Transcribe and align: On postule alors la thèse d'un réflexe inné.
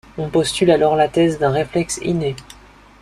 On 0.17 0.31
postule 0.31 0.71
alors 0.71 0.95
la 0.95 1.07
thèse 1.07 1.37
d'un 1.37 1.51
réflexe 1.51 1.99
inné. 2.01 2.35